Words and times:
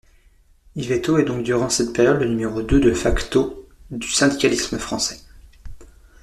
Yvetot 0.75 1.19
est 1.19 1.25
donc 1.25 1.43
durant 1.43 1.69
cette 1.69 1.93
période 1.93 2.19
le 2.19 2.27
numéro 2.27 2.63
deux 2.63 2.79
de 2.79 2.91
facto 2.91 3.69
du 3.91 4.09
syndicalisme 4.09 4.79
français. 4.79 5.19